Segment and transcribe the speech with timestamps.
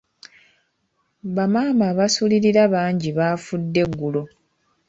[1.35, 4.21] Bamaama abasulirira bangi baafudde eggulo.